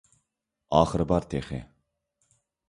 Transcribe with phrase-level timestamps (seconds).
[0.77, 1.61] ئاخىرى بار تېخى!